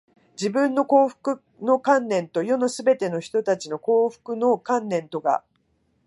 [0.33, 5.43] 自分の幸福の観念と、世のすべての人たちの幸福の観念とが、